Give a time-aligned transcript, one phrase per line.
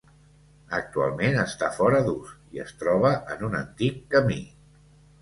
[0.77, 4.45] Actualment està fora d'ús i es troba en un antic camí.